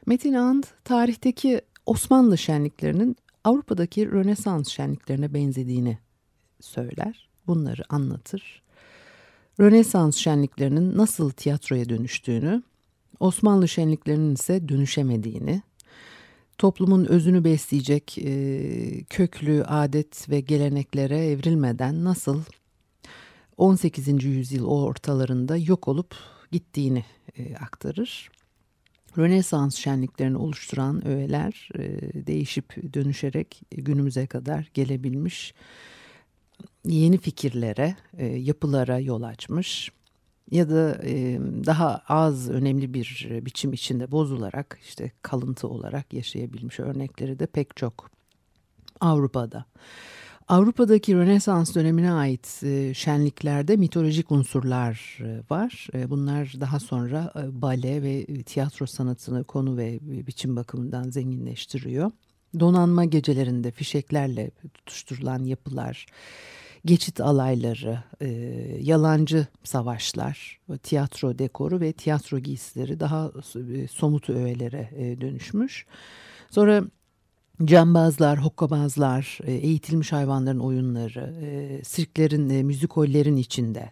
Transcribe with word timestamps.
Metin 0.05 0.34
And 0.34 0.63
tarihteki 0.84 1.62
Osmanlı 1.85 2.38
şenliklerinin 2.38 3.18
Avrupa'daki 3.43 4.11
Rönesans 4.11 4.70
şenliklerine 4.70 5.33
benzediğini 5.33 5.97
söyler. 6.59 7.29
Bunları 7.48 7.84
anlatır. 7.90 8.63
Rönesans 9.59 10.15
şenliklerinin 10.15 10.98
nasıl 10.98 11.31
tiyatroya 11.31 11.90
dönüştüğünü, 11.90 12.63
Osmanlı 13.20 13.68
şenliklerinin 13.68 14.34
ise 14.35 14.70
dönüşemediğini, 14.70 15.62
toplumun 16.57 17.05
özünü 17.05 17.43
besleyecek 17.43 18.18
e, 18.18 19.03
köklü 19.09 19.63
adet 19.63 20.29
ve 20.29 20.40
geleneklere 20.40 21.25
evrilmeden 21.25 22.03
nasıl 22.03 22.41
18. 23.57 24.23
yüzyıl 24.23 24.65
ortalarında 24.65 25.57
yok 25.57 25.87
olup 25.87 26.15
gittiğini 26.51 27.05
e, 27.37 27.55
aktarır. 27.55 28.29
Rönesans 29.17 29.75
şenliklerini 29.75 30.37
oluşturan 30.37 31.07
öğeler 31.07 31.69
e, 31.75 31.83
değişip 32.27 32.93
dönüşerek 32.93 33.61
günümüze 33.71 34.27
kadar 34.27 34.69
gelebilmiş 34.73 35.53
yeni 36.85 37.17
fikirlere, 37.17 37.95
e, 38.17 38.25
yapılara 38.25 38.99
yol 38.99 39.21
açmış 39.21 39.91
ya 40.51 40.69
da 40.69 41.01
e, 41.03 41.39
daha 41.65 42.01
az 42.07 42.49
önemli 42.49 42.93
bir 42.93 43.27
biçim 43.31 43.73
içinde 43.73 44.11
bozularak 44.11 44.79
işte 44.84 45.11
kalıntı 45.21 45.67
olarak 45.67 46.13
yaşayabilmiş 46.13 46.79
örnekleri 46.79 47.39
de 47.39 47.45
pek 47.45 47.77
çok 47.77 48.11
Avrupa'da. 48.99 49.65
Avrupa'daki 50.48 51.16
Rönesans 51.16 51.76
dönemine 51.76 52.12
ait 52.12 52.63
e, 52.63 52.94
şenliklerde 52.94 53.76
mitolojik 53.76 54.32
unsurlar 54.32 55.20
e, 55.20 55.41
var. 55.49 55.88
E, 55.94 56.10
bunlar 56.10 56.54
daha 56.60 56.80
sonra 56.80 57.34
bale 57.52 58.04
ve 58.04 58.26
tiyatro 58.44 58.86
sanatını 58.86 59.44
konu 59.44 59.77
ve 59.77 59.99
biçim 60.02 60.55
bakımından 60.55 61.10
zenginleştiriyor. 61.10 62.12
Donanma 62.60 63.05
gecelerinde 63.05 63.71
fişeklerle 63.71 64.52
tutuşturulan 64.74 65.44
yapılar, 65.44 66.06
geçit 66.86 67.22
alayları, 67.22 68.03
yalancı 68.81 69.47
savaşlar, 69.64 70.59
tiyatro 70.84 71.40
dekoru 71.40 71.82
ve 71.82 71.94
tiyatro 71.94 72.40
giysileri 72.40 73.00
daha 73.00 73.32
somut 73.92 74.30
öğelere 74.30 74.90
dönüşmüş. 75.22 75.86
Sonra 76.50 76.84
Cambazlar, 77.62 78.44
hokkabazlar, 78.44 79.40
e, 79.44 79.53
eğitilmiş 79.53 80.12
hayvanların 80.12 80.59
oyunları, 80.59 81.34
e, 81.41 81.84
sirklerin, 81.84 82.50
e, 82.50 82.64
müzikollerin 82.64 83.38
içinde, 83.38 83.91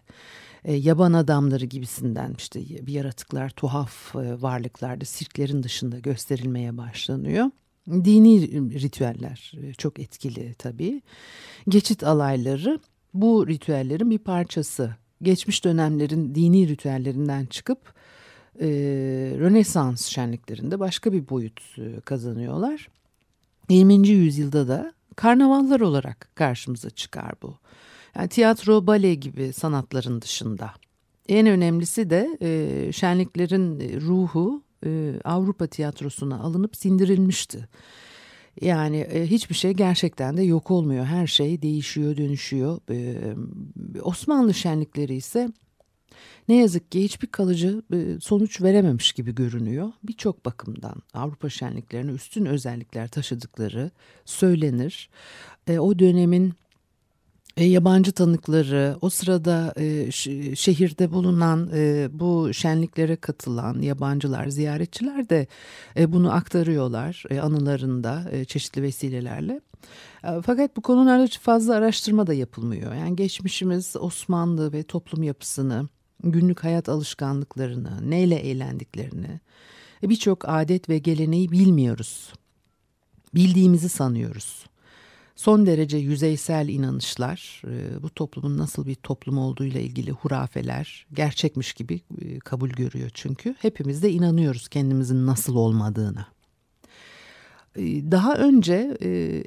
yaban 0.68 1.12
adamları 1.12 1.64
gibisinden 1.64 2.34
işte 2.38 2.60
bir 2.60 2.92
yaratıklar, 2.92 3.50
tuhaf 3.50 4.14
varlıklar 4.14 5.00
sirklerin 5.00 5.62
dışında 5.62 5.98
gösterilmeye 5.98 6.76
başlanıyor. 6.76 7.50
Dini 7.88 8.40
ritüeller 8.82 9.52
çok 9.78 9.98
etkili 9.98 10.54
tabii. 10.54 11.02
Geçit 11.68 12.04
alayları 12.04 12.80
bu 13.14 13.48
ritüellerin 13.48 14.10
bir 14.10 14.18
parçası. 14.18 14.96
Geçmiş 15.22 15.64
dönemlerin 15.64 16.34
dini 16.34 16.68
ritüellerinden 16.68 17.46
çıkıp 17.46 17.94
Rönesans 19.40 20.06
şenliklerinde 20.06 20.80
başka 20.80 21.12
bir 21.12 21.28
boyut 21.28 21.60
kazanıyorlar. 22.04 22.88
20. 23.68 24.08
yüzyılda 24.08 24.68
da 24.68 24.92
karnavallar 25.16 25.80
olarak 25.80 26.30
karşımıza 26.34 26.90
çıkar 26.90 27.32
bu. 27.42 27.58
Yani 28.16 28.28
tiyatro, 28.28 28.86
bale 28.86 29.14
gibi 29.14 29.52
sanatların 29.52 30.22
dışında. 30.22 30.72
En 31.28 31.46
önemlisi 31.46 32.10
de 32.10 32.38
e, 32.42 32.92
şenliklerin 32.92 34.00
ruhu 34.00 34.62
e, 34.86 35.12
Avrupa 35.24 35.66
tiyatrosuna 35.66 36.40
alınıp 36.40 36.76
sindirilmişti. 36.76 37.68
Yani 38.60 38.96
e, 38.96 39.26
hiçbir 39.26 39.54
şey 39.54 39.72
gerçekten 39.72 40.36
de 40.36 40.42
yok 40.42 40.70
olmuyor. 40.70 41.04
Her 41.04 41.26
şey 41.26 41.62
değişiyor, 41.62 42.16
dönüşüyor. 42.16 42.80
E, 42.90 43.16
Osmanlı 44.02 44.54
şenlikleri 44.54 45.14
ise 45.14 45.48
ne 46.48 46.56
yazık 46.56 46.92
ki 46.92 47.04
hiçbir 47.04 47.26
kalıcı 47.26 47.82
e, 47.92 48.20
sonuç 48.20 48.62
verememiş 48.62 49.12
gibi 49.12 49.34
görünüyor. 49.34 49.92
Birçok 50.04 50.44
bakımdan 50.44 51.02
Avrupa 51.14 51.48
şenliklerine 51.48 52.10
üstün 52.10 52.46
özellikler 52.46 53.08
taşıdıkları 53.08 53.90
söylenir. 54.24 55.10
E, 55.66 55.78
o 55.78 55.98
dönemin 55.98 56.54
e, 57.56 57.64
yabancı 57.64 58.12
tanıkları, 58.12 58.96
o 59.00 59.10
sırada 59.10 59.74
şehirde 60.54 61.12
bulunan 61.12 61.70
bu 62.20 62.54
şenliklere 62.54 63.16
katılan 63.16 63.80
yabancılar, 63.82 64.48
ziyaretçiler 64.48 65.28
de 65.28 65.46
bunu 66.06 66.32
aktarıyorlar 66.32 67.24
anılarında 67.42 68.30
çeşitli 68.46 68.82
vesilelerle. 68.82 69.60
Fakat 70.22 70.76
bu 70.76 70.80
konularda 70.80 71.26
fazla 71.40 71.74
araştırma 71.74 72.26
da 72.26 72.34
yapılmıyor. 72.34 72.94
Yani 72.94 73.16
geçmişimiz 73.16 73.96
Osmanlı 73.96 74.72
ve 74.72 74.82
toplum 74.82 75.22
yapısını, 75.22 75.88
günlük 76.22 76.64
hayat 76.64 76.88
alışkanlıklarını, 76.88 78.10
neyle 78.10 78.36
eğlendiklerini, 78.36 79.40
e, 80.02 80.08
birçok 80.08 80.48
adet 80.48 80.88
ve 80.88 80.98
geleneği 80.98 81.50
bilmiyoruz. 81.50 82.32
Bildiğimizi 83.34 83.88
sanıyoruz. 83.88 84.66
Son 85.36 85.66
derece 85.66 85.96
yüzeysel 85.96 86.68
inanışlar, 86.68 87.62
e, 87.66 88.02
bu 88.02 88.10
toplumun 88.10 88.58
nasıl 88.58 88.86
bir 88.86 88.94
toplum 88.94 89.38
olduğuyla 89.38 89.80
ilgili 89.80 90.10
hurafeler 90.10 91.06
gerçekmiş 91.12 91.72
gibi 91.72 92.00
e, 92.20 92.38
kabul 92.38 92.70
görüyor 92.70 93.10
çünkü. 93.14 93.54
Hepimiz 93.58 94.02
de 94.02 94.10
inanıyoruz 94.10 94.68
kendimizin 94.68 95.26
nasıl 95.26 95.56
olmadığına. 95.56 96.26
Daha 98.10 98.34
önce 98.36 98.96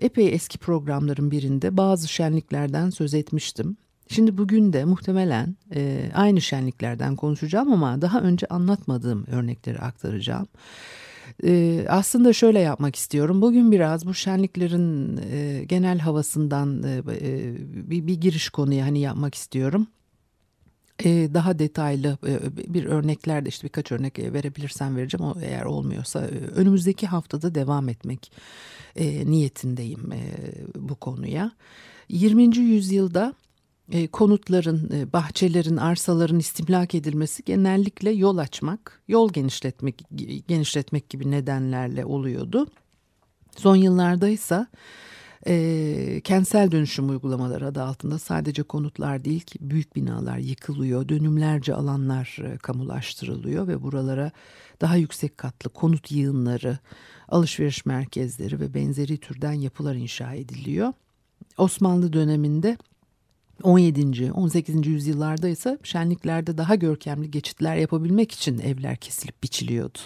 epey 0.02 0.34
eski 0.34 0.58
programların 0.58 1.32
birinde 1.32 1.78
bazı 1.78 2.08
şenliklerden 2.08 2.90
söz 2.90 3.14
etmiştim. 3.14 3.78
Şimdi 4.10 4.38
bugün 4.38 4.74
de 4.74 4.86
muhtemelen 4.86 5.56
e, 5.76 6.12
aynı 6.14 6.42
şenliklerden 6.42 7.16
konuşacağım 7.16 7.74
ama 7.74 8.02
daha 8.02 8.22
önce 8.22 8.48
anlatmadığım 8.48 9.26
örnekleri 9.28 9.80
aktaracağım. 9.80 10.48
E, 11.44 11.86
aslında 11.90 12.34
şöyle 12.34 12.60
yapmak 12.60 12.96
istiyorum. 12.96 13.42
Bugün 13.42 13.72
biraz 13.72 14.06
bu 14.06 14.14
şenliklerin 14.14 15.18
e, 15.32 15.64
genel 15.64 16.00
havasından 16.00 16.84
e, 16.84 16.98
e, 16.98 17.56
bir, 17.90 18.08
bir 18.08 18.16
giriş 18.16 18.50
konuya 18.50 18.86
hani 18.86 19.00
yapmak 19.00 19.36
istiyorum. 19.36 19.88
E, 21.04 21.34
daha 21.34 21.60
detaylı 21.60 22.18
e, 22.28 22.74
bir 22.74 22.86
örnekler 22.86 23.46
de 23.46 23.50
işte 23.50 23.64
birkaç 23.64 23.92
örnek 23.92 24.20
verebilirsem 24.20 24.96
vereceğim. 24.96 25.26
O 25.26 25.36
eğer 25.42 25.66
olmuyorsa 25.66 26.22
e, 26.26 26.38
önümüzdeki 26.56 27.08
haftada 27.08 27.56
devam 27.56 27.90
etmek 27.90 28.32
e, 28.96 29.32
niyetindeyim 29.32 30.12
e, 30.12 30.22
bu 30.76 30.96
konuya. 30.96 31.52
20. 32.10 32.58
yüzyılda 32.58 33.34
e, 33.92 34.08
konutların, 34.08 34.90
e, 34.94 35.14
bahçelerin, 35.14 35.78
arsaların 35.78 36.40
istimlak 36.40 36.96
edilmesi 36.96 37.44
genellikle 37.44 38.12
yol 38.12 38.38
açmak, 38.38 39.02
yol 39.08 39.34
genişletmek, 39.34 40.02
genişletmek 40.48 41.10
gibi 41.10 41.32
nedenlerle 41.32 42.06
oluyordu. 42.06 42.68
Son 43.58 43.76
yıllarda 43.76 44.30
ise 44.30 44.68
e, 45.48 46.22
kentsel 46.24 46.72
dönüşüm 46.72 47.10
uygulamaları 47.10 47.68
adı 47.68 47.84
altında 47.84 48.20
sadece 48.20 48.64
konutlar 48.64 49.26
değil 49.26 49.42
ki 49.42 49.60
büyük 49.62 49.96
binalar 49.96 50.38
yıkılıyor, 50.38 51.10
dönümlerce 51.10 51.74
alanlar 51.74 52.38
e, 52.44 52.58
kamulaştırılıyor 52.58 53.68
ve 53.68 53.82
buralara 53.82 54.32
daha 54.82 54.96
yüksek 54.96 55.38
katlı 55.38 55.70
konut 55.70 56.12
yığınları, 56.12 56.78
alışveriş 57.30 57.86
merkezleri 57.86 58.60
ve 58.60 58.74
benzeri 58.74 59.18
türden 59.18 59.54
yapılar 59.54 59.96
inşa 59.96 60.34
ediliyor. 60.34 60.94
Osmanlı 61.58 62.14
döneminde 62.14 62.78
17. 63.64 64.32
18. 64.32 64.88
yüzyıllarda 64.88 65.48
ise 65.48 65.78
şenliklerde 65.84 66.58
daha 66.58 66.76
görkemli 66.76 67.32
geçitler 67.32 67.76
yapabilmek 67.76 68.32
için 68.32 68.60
evler 68.60 68.98
kesilip 68.98 69.44
biçiliyordu. 69.44 70.00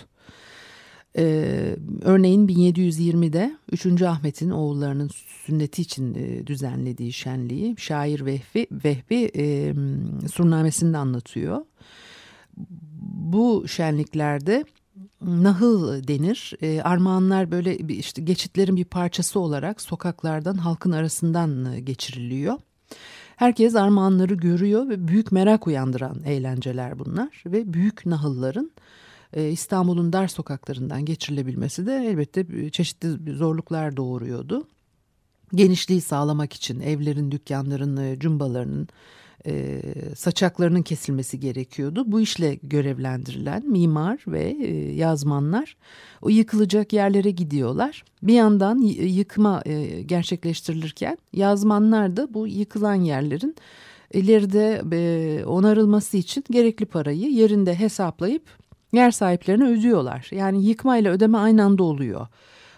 Ee, 1.18 1.76
örneğin 2.02 2.48
1720'de 2.48 3.58
3. 3.72 4.02
Ahmet'in 4.02 4.50
oğullarının 4.50 5.10
sünneti 5.46 5.82
için 5.82 6.14
e, 6.14 6.48
düzenlediği 6.48 7.14
şenliği 7.14 7.76
şair 7.78 8.26
Vehbi, 8.26 8.68
Vehbi 8.72 9.32
e, 9.36 9.74
surnamesinde 10.32 10.98
anlatıyor. 10.98 11.66
Bu 13.12 13.68
şenliklerde 13.68 14.66
nahıl 15.22 16.08
denir. 16.08 16.54
E, 16.62 16.82
armağanlar 16.82 17.52
böyle 17.52 17.78
işte 17.78 18.22
geçitlerin 18.22 18.76
bir 18.76 18.86
parçası 18.86 19.40
olarak 19.40 19.82
sokaklardan 19.82 20.56
halkın 20.56 20.92
arasından 20.92 21.74
e, 21.74 21.80
geçiriliyor. 21.80 22.58
Herkes 23.40 23.76
armağanları 23.76 24.34
görüyor 24.34 24.90
ve 24.90 25.08
büyük 25.08 25.32
merak 25.32 25.68
uyandıran 25.68 26.24
eğlenceler 26.26 27.00
bunlar 27.00 27.44
ve 27.46 27.74
büyük 27.74 28.06
nahılların 28.06 28.72
e, 29.34 29.50
İstanbul'un 29.50 30.14
dar 30.14 30.28
sokaklarından 30.28 31.06
geçirilebilmesi 31.06 31.86
de 31.86 32.06
elbette 32.10 32.70
çeşitli 32.72 33.34
zorluklar 33.34 33.98
doğuruyordu. 33.98 34.68
Genişliği 35.54 36.02
sağlamak 36.02 36.54
için 36.54 36.80
evlerin, 36.80 37.32
dükkanların, 37.32 37.98
e, 37.98 38.20
cumbalarının 38.20 38.88
e, 39.46 39.82
saçaklarının 40.16 40.82
kesilmesi 40.82 41.40
gerekiyordu. 41.40 42.04
Bu 42.12 42.20
işle 42.20 42.60
görevlendirilen 42.64 43.70
mimar 43.70 44.20
ve 44.28 44.44
e, 44.44 44.94
yazmanlar 44.94 45.78
o 46.22 46.30
yıkılacak 46.30 46.94
yerlere 46.94 47.32
gidiyorlar. 47.32 48.04
Bir 48.24 48.34
yandan 48.34 48.78
yıkma 49.02 49.62
e, 49.66 50.02
gerçekleştirilirken 50.02 51.18
yazmanlar 51.34 52.18
da 52.18 52.34
bu 52.34 52.48
yıkılan 52.48 52.96
yerlerin 52.96 53.56
ileride 54.14 54.82
e, 54.92 55.46
onarılması 55.46 56.18
için 56.18 56.44
gerekli 56.52 56.86
parayı 56.86 57.32
yerinde 57.32 57.80
hesaplayıp 57.80 58.44
yer 58.94 59.12
sahiplerine 59.12 59.68
ödüyorlar. 59.68 60.28
Yani 60.32 60.66
yıkma 60.66 60.98
ile 60.98 61.10
ödeme 61.10 61.38
aynı 61.38 61.64
anda 61.64 61.84
oluyor. 61.84 62.28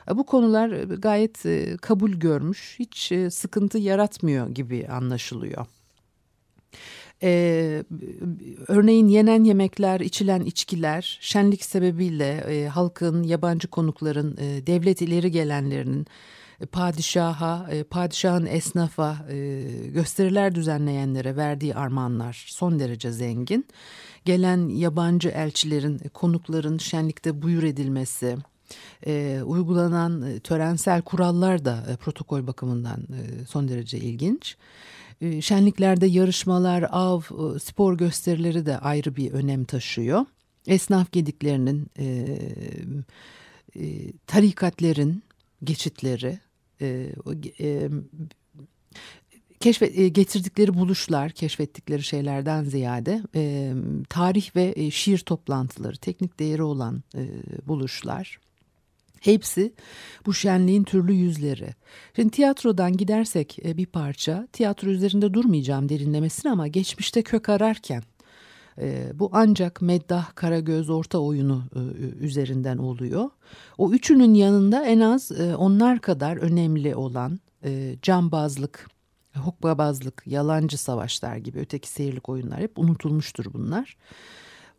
Bu 0.09 0.25
konular 0.25 0.69
gayet 0.83 1.45
e, 1.45 1.77
kabul 1.77 2.11
görmüş, 2.11 2.75
hiç 2.79 3.11
e, 3.11 3.29
sıkıntı 3.29 3.77
yaratmıyor 3.77 4.49
gibi 4.49 4.87
anlaşılıyor. 4.87 5.65
Ee, 7.23 7.83
örneğin 8.67 9.07
yenen 9.07 9.43
yemekler, 9.43 9.99
içilen 9.99 10.41
içkiler, 10.41 11.17
şenlik 11.21 11.63
sebebiyle 11.63 12.29
e, 12.29 12.67
halkın, 12.67 13.23
yabancı 13.23 13.67
konukların, 13.67 14.37
e, 14.37 14.67
devlet 14.67 15.01
ileri 15.01 15.31
gelenlerinin, 15.31 16.07
e, 16.61 16.65
padişaha, 16.65 17.67
e, 17.71 17.83
padişahın 17.83 18.45
esnafa, 18.45 19.25
e, 19.29 19.63
gösteriler 19.87 20.55
düzenleyenlere 20.55 21.35
verdiği 21.35 21.75
armağanlar 21.75 22.45
son 22.47 22.79
derece 22.79 23.11
zengin. 23.11 23.65
Gelen 24.25 24.69
yabancı 24.69 25.29
elçilerin, 25.29 25.97
konukların 26.13 26.77
şenlikte 26.77 27.41
buyur 27.41 27.63
edilmesi, 27.63 28.37
uygulanan 29.45 30.39
törensel 30.39 31.01
kurallar 31.01 31.65
da 31.65 31.97
protokol 32.01 32.47
bakımından 32.47 33.07
son 33.47 33.67
derece 33.67 33.97
ilginç. 33.97 34.57
E, 35.21 35.41
şenliklerde 35.41 36.05
yarışmalar, 36.05 36.85
av, 36.91 37.21
e, 37.21 37.59
spor 37.59 37.97
gösterileri 37.97 38.65
de 38.65 38.77
ayrı 38.77 39.15
bir 39.15 39.31
önem 39.31 39.63
taşıyor. 39.63 40.25
Esnaf 40.67 41.11
gediklerinin, 41.11 41.87
e, 41.99 42.05
e, 43.75 44.11
tarikatlerin 44.27 45.23
geçitleri, 45.63 46.39
e, 46.81 47.09
e, 47.59 47.89
keşfet, 49.59 49.99
e, 49.99 50.07
getirdikleri 50.07 50.73
buluşlar, 50.73 51.31
keşfettikleri 51.31 52.03
şeylerden 52.03 52.63
ziyade 52.63 53.23
e, 53.35 53.73
tarih 54.09 54.55
ve 54.55 54.73
e, 54.75 54.91
şiir 54.91 55.17
toplantıları, 55.17 55.97
teknik 55.97 56.39
değeri 56.39 56.63
olan 56.63 57.03
e, 57.15 57.23
buluşlar. 57.67 58.39
Hepsi 59.21 59.73
bu 60.25 60.33
şenliğin 60.33 60.83
türlü 60.83 61.13
yüzleri. 61.13 61.69
Şimdi 62.15 62.29
tiyatrodan 62.29 62.97
gidersek 62.97 63.59
e, 63.65 63.77
bir 63.77 63.85
parça, 63.85 64.47
tiyatro 64.53 64.89
üzerinde 64.89 65.33
durmayacağım 65.33 65.89
derinlemesine 65.89 66.51
ama 66.51 66.67
geçmişte 66.67 67.21
kök 67.21 67.49
ararken 67.49 68.03
e, 68.81 69.11
bu 69.13 69.29
ancak 69.33 69.81
Meddah, 69.81 70.35
Karagöz, 70.35 70.89
Orta 70.89 71.19
oyunu 71.19 71.63
e, 71.75 71.79
üzerinden 72.23 72.77
oluyor. 72.77 73.29
O 73.77 73.91
üçünün 73.91 74.33
yanında 74.33 74.85
en 74.85 74.99
az 74.99 75.31
onlar 75.57 75.99
kadar 75.99 76.37
önemli 76.37 76.95
olan 76.95 77.39
cambazlık, 78.01 78.87
hokkabazlık, 79.35 80.23
yalancı 80.25 80.77
savaşlar 80.77 81.35
gibi 81.35 81.59
öteki 81.59 81.89
seyirlik 81.89 82.29
oyunlar 82.29 82.59
hep 82.59 82.79
unutulmuştur 82.79 83.53
bunlar. 83.53 83.97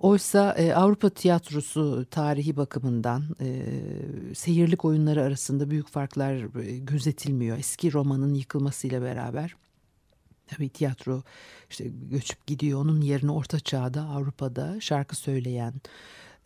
Oysa 0.03 0.55
e, 0.59 0.75
Avrupa 0.75 1.11
tiyatrosu 1.11 2.07
tarihi 2.11 2.57
bakımından 2.57 3.23
e, 3.41 3.67
seyirlik 4.35 4.85
oyunları 4.85 5.23
arasında 5.23 5.71
büyük 5.71 5.89
farklar 5.89 6.61
e, 6.63 6.79
gözetilmiyor. 6.79 7.59
Eski 7.59 7.93
romanın 7.93 8.35
yıkılmasıyla 8.35 9.03
beraber 9.03 9.57
tabii 10.47 10.69
tiyatro 10.69 11.23
işte 11.71 11.85
göçüp 12.11 12.47
gidiyor. 12.47 12.81
Onun 12.81 13.01
yerine 13.01 13.31
Orta 13.31 13.61
Çağ'da 13.61 14.03
Avrupa'da 14.03 14.81
şarkı 14.81 15.17
söyleyen, 15.17 15.75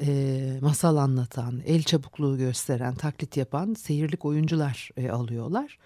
e, 0.00 0.58
masal 0.61 0.97
anlatan, 0.97 1.62
el 1.67 1.82
çabukluğu 1.82 2.38
gösteren, 2.38 2.94
taklit 2.94 3.37
yapan 3.37 3.75
seyirlik 3.75 4.25
oyuncular 4.25 4.91
e, 4.97 5.11
alıyorlar. 5.11 5.79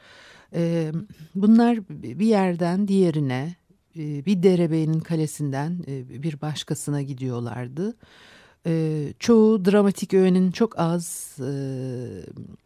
E, 0.55 0.93
bunlar 1.35 1.89
bir 1.89 2.27
yerden 2.27 2.89
diğerine 2.89 3.60
bir 3.97 4.43
derebeğinin 4.43 5.01
kalesinden 5.01 5.79
e, 5.87 6.23
bir 6.23 6.41
başkasına 6.41 7.03
gidiyorlardı. 7.03 7.97
E, 8.67 9.05
çoğu 9.19 9.65
dramatik 9.65 10.15
öğenin 10.15 10.51
çok 10.51 10.79
az 10.79 11.37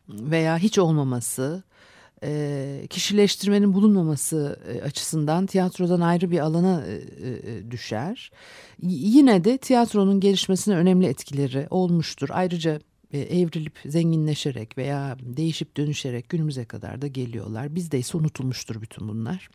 veya 0.08 0.58
hiç 0.58 0.78
olmaması, 0.78 1.62
kişileştirmenin 2.90 3.74
bulunmaması 3.74 4.60
açısından 4.84 5.46
tiyatrodan 5.46 6.00
ayrı 6.00 6.30
bir 6.30 6.38
alana 6.38 6.84
düşer. 7.70 8.30
Yine 8.82 9.44
de 9.44 9.58
tiyatronun 9.58 10.20
gelişmesine 10.20 10.76
önemli 10.76 11.06
etkileri 11.06 11.66
olmuştur. 11.70 12.28
Ayrıca 12.32 12.80
evrilip 13.12 13.78
zenginleşerek 13.86 14.78
veya 14.78 15.16
değişip 15.20 15.76
dönüşerek 15.76 16.28
günümüze 16.28 16.64
kadar 16.64 17.02
da 17.02 17.06
geliyorlar. 17.06 17.74
Bizde 17.74 17.98
ise 17.98 18.18
unutulmuştur 18.18 18.82
bütün 18.82 19.08
bunlar. 19.08 19.48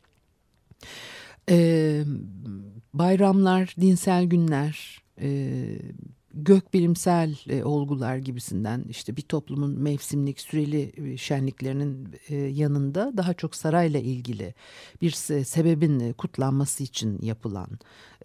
E, 1.50 2.04
bayramlar, 2.94 3.76
dinsel 3.80 4.26
günler, 4.26 5.04
e, 5.22 5.60
gökbilimsel 6.34 7.36
e, 7.50 7.64
olgular 7.64 8.18
gibisinden 8.18 8.86
işte 8.90 9.18
bir 9.18 9.22
toplumun 9.22 9.80
mevsimlik 9.80 10.42
süreli 10.42 10.94
e, 10.98 11.18
şenliklerinin 11.18 12.16
e, 12.30 12.36
yanında 12.36 13.12
daha 13.18 13.34
çok 13.34 13.56
sarayla 13.56 14.00
ilgili 14.00 14.54
bir 15.02 15.12
se 15.12 15.44
sebebin 15.44 16.00
e, 16.00 16.14
kutlanması 16.14 16.84
için 16.84 17.22
yapılan 17.22 17.70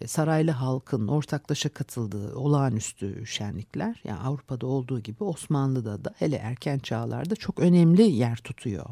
e, 0.01 0.07
saraylı 0.07 0.51
halkın 0.51 1.07
ortaklaşa 1.07 1.69
katıldığı 1.69 2.35
olağanüstü 2.35 3.25
şenlikler 3.25 4.01
yani 4.03 4.19
Avrupa'da 4.19 4.67
olduğu 4.67 4.99
gibi 4.99 5.23
Osmanlı'da 5.23 6.05
da 6.05 6.13
hele 6.17 6.35
erken 6.35 6.79
çağlarda 6.79 7.35
çok 7.35 7.59
önemli 7.59 8.01
yer 8.01 8.37
tutuyor 8.37 8.85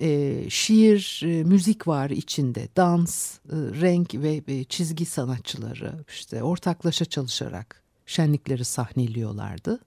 e, 0.00 0.44
şiir, 0.50 1.22
e, 1.24 1.44
müzik 1.44 1.86
var 1.86 2.10
içinde, 2.10 2.68
dans, 2.76 3.34
e, 3.34 3.38
renk 3.54 4.14
ve 4.14 4.42
e, 4.48 4.64
çizgi 4.64 5.06
sanatçıları 5.06 5.92
işte 6.08 6.42
ortaklaşa 6.42 7.04
çalışarak 7.04 7.82
şenlikleri 8.06 8.64
sahneliyorlardı. 8.64 9.80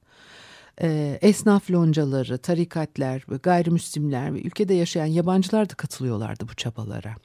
E, 0.82 1.20
esnaf 1.22 1.72
loncaları, 1.72 2.38
tarikatlar, 2.38 3.26
gayrimüslimler 3.44 4.34
ve 4.34 4.42
ülkede 4.42 4.74
yaşayan 4.74 5.06
yabancılar 5.06 5.70
da 5.70 5.74
katılıyorlardı 5.74 6.48
bu 6.48 6.56
çabalara. 6.56 7.16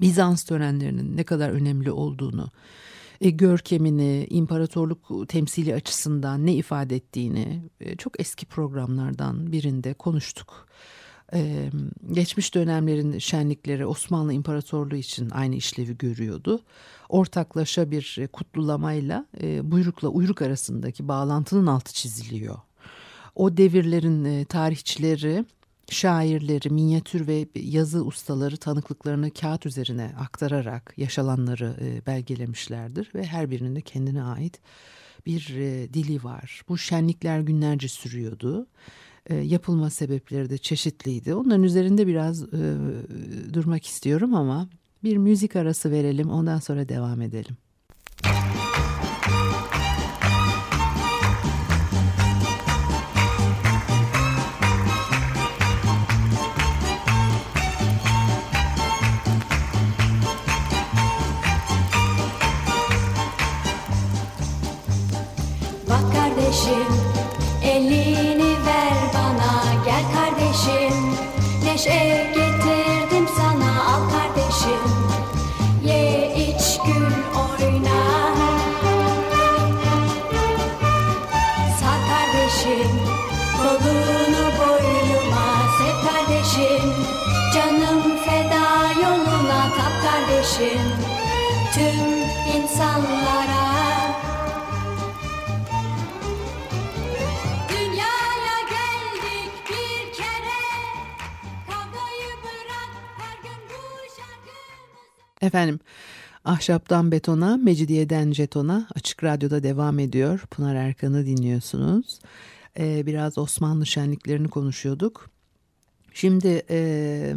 Bizans 0.00 0.44
törenlerinin 0.44 1.16
ne 1.16 1.24
kadar 1.24 1.50
önemli 1.50 1.90
olduğunu, 1.90 2.50
e, 3.20 3.30
görkemini, 3.30 4.26
imparatorluk 4.30 5.28
temsili 5.28 5.74
açısından 5.74 6.46
ne 6.46 6.54
ifade 6.54 6.96
ettiğini 6.96 7.62
e, 7.80 7.96
çok 7.96 8.20
eski 8.20 8.46
programlardan 8.46 9.52
birinde 9.52 9.94
konuştuk. 9.94 10.66
Ee, 11.34 11.70
geçmiş 12.12 12.54
dönemlerin 12.54 13.18
şenlikleri 13.18 13.86
Osmanlı 13.86 14.32
İmparatorluğu 14.32 14.96
için 14.96 15.30
aynı 15.30 15.54
işlevi 15.54 15.98
görüyordu. 15.98 16.62
Ortaklaşa 17.08 17.90
bir 17.90 18.16
e, 18.20 18.26
kutlulamayla 18.26 19.26
e, 19.42 19.70
buyrukla 19.70 20.08
uyruk 20.08 20.42
arasındaki 20.42 21.08
bağlantının 21.08 21.66
altı 21.66 21.92
çiziliyor. 21.92 22.56
O 23.34 23.56
devirlerin 23.56 24.24
e, 24.24 24.44
tarihçileri, 24.44 25.44
şairleri, 25.90 26.70
minyatür 26.70 27.26
ve 27.26 27.48
yazı 27.54 28.04
ustaları 28.04 28.56
tanıklıklarını 28.56 29.30
kağıt 29.30 29.66
üzerine 29.66 30.12
aktararak 30.18 30.94
yaşalanları 30.96 31.76
e, 31.80 32.06
belgelemişlerdir 32.06 33.10
ve 33.14 33.26
her 33.26 33.50
birinin 33.50 33.76
de 33.76 33.80
kendine 33.80 34.22
ait 34.22 34.60
bir 35.26 35.56
e, 35.56 35.94
dili 35.94 36.24
var. 36.24 36.62
Bu 36.68 36.78
şenlikler 36.78 37.40
günlerce 37.40 37.88
sürüyordu 37.88 38.62
e, 38.62 38.66
yapılma 39.34 39.90
sebepleri 39.90 40.50
de 40.50 40.58
çeşitliydi. 40.58 41.34
Onların 41.34 41.62
üzerinde 41.62 42.06
biraz 42.06 42.42
e, 42.42 42.76
durmak 43.52 43.86
istiyorum 43.86 44.34
ama 44.34 44.68
bir 45.04 45.16
müzik 45.16 45.56
arası 45.56 45.90
verelim 45.90 46.30
ondan 46.30 46.58
sonra 46.58 46.88
devam 46.88 47.20
edelim. 47.22 47.56
Kolunu 83.66 84.44
boynuma 84.58 85.48
sev 85.78 85.96
kardeşim 86.06 86.90
canım 87.54 88.02
feda 88.24 88.66
yoluna 89.02 89.62
tap 89.76 89.94
kardeşim 90.02 90.86
tüm 91.74 92.06
insanlara 92.56 93.66
Efendim 105.42 105.80
Ahşaptan 106.44 107.12
Betona, 107.12 107.56
Mecidiyeden 107.56 108.32
Jeton'a 108.32 108.86
Açık 108.94 109.24
Radyo'da 109.24 109.62
devam 109.62 109.98
ediyor. 109.98 110.40
Pınar 110.50 110.74
Erkan'ı 110.74 111.26
dinliyorsunuz. 111.26 112.18
Ee, 112.78 113.06
biraz 113.06 113.38
Osmanlı 113.38 113.86
şenliklerini 113.86 114.48
konuşuyorduk. 114.48 115.30
Şimdi 116.12 116.62
e, 116.70 117.34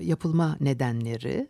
yapılma 0.00 0.56
nedenleri. 0.60 1.48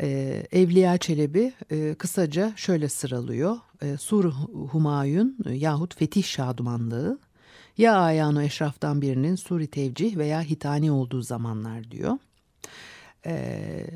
E, 0.00 0.08
Evliya 0.52 0.98
Çelebi 0.98 1.52
e, 1.70 1.94
kısaca 1.94 2.52
şöyle 2.56 2.88
sıralıyor. 2.88 3.56
E, 3.82 3.96
Sur 3.96 4.24
Humayun 4.70 5.38
yahut 5.50 5.96
Fetih 5.96 6.24
Şadumanlığı 6.24 7.18
ya 7.78 7.96
ayağını 7.96 8.44
eşraftan 8.44 9.02
birinin 9.02 9.34
Suri 9.34 9.66
Tevcih 9.66 10.16
veya 10.16 10.42
Hitani 10.42 10.90
olduğu 10.90 11.22
zamanlar 11.22 11.90
diyor. 11.90 12.18
E, 13.26 13.86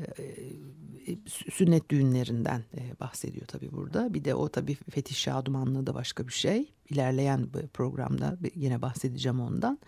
sünnet 1.53 1.89
düğünlerinden 1.89 2.63
e, 2.77 2.99
bahsediyor 2.99 3.47
tabii 3.47 3.71
burada. 3.71 4.13
Bir 4.13 4.25
de 4.25 4.35
o 4.35 4.49
tabii 4.49 4.77
Fetih 4.89 5.15
Şadumanlığı 5.15 5.87
da 5.87 5.93
başka 5.93 6.27
bir 6.27 6.33
şey. 6.33 6.73
İlerleyen 6.89 7.47
programda 7.73 8.37
yine 8.55 8.81
bahsedeceğim 8.81 9.39
ondan. 9.39 9.79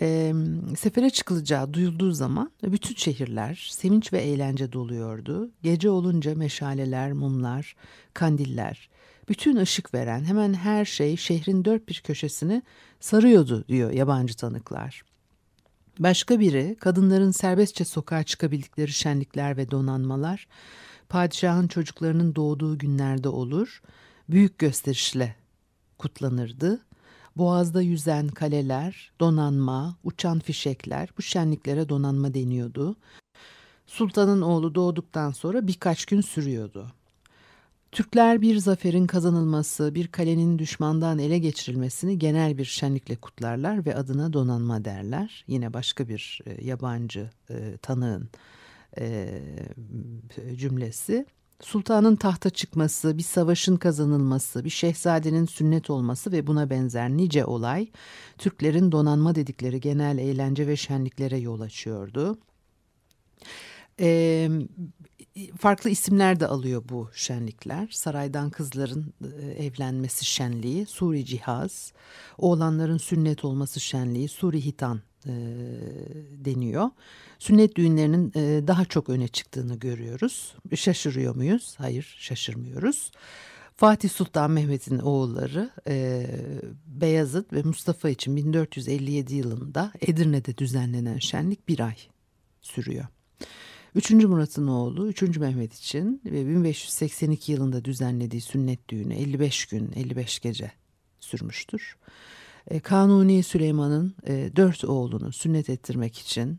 E, 0.00 0.32
sefere 0.78 1.10
çıkılacağı 1.10 1.72
duyulduğu 1.72 2.12
zaman 2.12 2.50
bütün 2.62 2.94
şehirler 2.94 3.68
sevinç 3.70 4.12
ve 4.12 4.18
eğlence 4.18 4.72
doluyordu. 4.72 5.50
Gece 5.62 5.90
olunca 5.90 6.34
meşaleler, 6.34 7.12
mumlar, 7.12 7.76
kandiller, 8.14 8.88
bütün 9.28 9.56
ışık 9.56 9.94
veren 9.94 10.24
hemen 10.24 10.54
her 10.54 10.84
şey 10.84 11.16
şehrin 11.16 11.64
dört 11.64 11.88
bir 11.88 12.02
köşesini 12.04 12.62
sarıyordu 13.00 13.64
diyor 13.68 13.90
yabancı 13.90 14.36
tanıklar. 14.36 15.02
Başka 15.98 16.40
biri 16.40 16.76
kadınların 16.80 17.30
serbestçe 17.30 17.84
sokağa 17.84 18.22
çıkabildikleri 18.22 18.92
şenlikler 18.92 19.56
ve 19.56 19.70
donanmalar 19.70 20.46
padişahın 21.08 21.68
çocuklarının 21.68 22.34
doğduğu 22.34 22.78
günlerde 22.78 23.28
olur, 23.28 23.82
büyük 24.28 24.58
gösterişle 24.58 25.36
kutlanırdı. 25.98 26.80
Boğazda 27.36 27.82
yüzen 27.82 28.28
kaleler, 28.28 29.12
donanma, 29.20 29.96
uçan 30.04 30.38
fişekler 30.38 31.08
bu 31.18 31.22
şenliklere 31.22 31.88
donanma 31.88 32.34
deniyordu. 32.34 32.96
Sultanın 33.86 34.42
oğlu 34.42 34.74
doğduktan 34.74 35.30
sonra 35.30 35.66
birkaç 35.66 36.04
gün 36.04 36.20
sürüyordu. 36.20 36.92
Türkler 37.92 38.40
bir 38.40 38.56
zaferin 38.56 39.06
kazanılması, 39.06 39.94
bir 39.94 40.08
kalenin 40.08 40.58
düşmandan 40.58 41.18
ele 41.18 41.38
geçirilmesini 41.38 42.18
genel 42.18 42.58
bir 42.58 42.64
şenlikle 42.64 43.16
kutlarlar 43.16 43.86
ve 43.86 43.96
adına 43.96 44.32
donanma 44.32 44.84
derler. 44.84 45.44
Yine 45.46 45.72
başka 45.72 46.08
bir 46.08 46.40
e, 46.46 46.64
yabancı 46.64 47.30
e, 47.50 47.76
tanığın 47.82 48.30
e, 48.98 49.40
cümlesi. 50.56 51.26
Sultanın 51.60 52.16
tahta 52.16 52.50
çıkması, 52.50 53.18
bir 53.18 53.22
savaşın 53.22 53.76
kazanılması, 53.76 54.64
bir 54.64 54.70
şehzadenin 54.70 55.44
sünnet 55.44 55.90
olması 55.90 56.32
ve 56.32 56.46
buna 56.46 56.70
benzer 56.70 57.10
nice 57.10 57.44
olay 57.44 57.88
Türklerin 58.38 58.92
donanma 58.92 59.34
dedikleri 59.34 59.80
genel 59.80 60.18
eğlence 60.18 60.66
ve 60.66 60.76
şenliklere 60.76 61.38
yol 61.38 61.60
açıyordu. 61.60 62.38
Ee, 64.00 64.48
farklı 65.58 65.90
isimler 65.90 66.40
de 66.40 66.46
alıyor 66.46 66.82
bu 66.88 67.10
şenlikler. 67.14 67.88
Saraydan 67.90 68.50
kızların 68.50 69.14
e, 69.40 69.64
evlenmesi 69.64 70.24
şenliği, 70.24 70.86
Suri 70.86 71.24
Cihaz, 71.24 71.92
oğlanların 72.38 72.98
sünnet 72.98 73.44
olması 73.44 73.80
şenliği, 73.80 74.28
Suri 74.28 74.64
Hitan 74.64 75.00
e, 75.26 75.32
deniyor. 76.44 76.90
Sünnet 77.38 77.76
düğünlerinin 77.76 78.32
e, 78.36 78.66
daha 78.66 78.84
çok 78.84 79.08
öne 79.08 79.28
çıktığını 79.28 79.78
görüyoruz. 79.78 80.54
Şaşırıyor 80.74 81.36
muyuz? 81.36 81.74
Hayır, 81.78 82.16
şaşırmıyoruz. 82.18 83.12
Fatih 83.76 84.10
Sultan 84.10 84.50
Mehmet'in 84.50 84.98
oğulları 84.98 85.70
e, 85.88 86.26
Beyazıt 86.86 87.52
ve 87.52 87.62
Mustafa 87.62 88.08
için 88.08 88.36
1457 88.36 89.34
yılında 89.34 89.92
Edirne'de 90.00 90.58
düzenlenen 90.58 91.18
şenlik 91.18 91.68
bir 91.68 91.80
ay 91.80 91.96
sürüyor. 92.62 93.06
3. 93.94 94.10
Murat'ın 94.10 94.66
oğlu 94.66 95.08
3. 95.08 95.22
Mehmet 95.22 95.74
için 95.74 96.20
ve 96.24 96.46
1582 96.46 97.52
yılında 97.52 97.84
düzenlediği 97.84 98.42
sünnet 98.42 98.88
düğünü 98.88 99.14
55 99.14 99.66
gün 99.66 99.92
55 99.96 100.40
gece 100.40 100.72
sürmüştür. 101.20 101.96
E, 102.70 102.80
Kanuni 102.80 103.42
Süleyman'ın 103.42 104.14
e, 104.26 104.50
dört 104.56 104.84
oğlunu 104.84 105.32
sünnet 105.32 105.70
ettirmek 105.70 106.18
için 106.18 106.58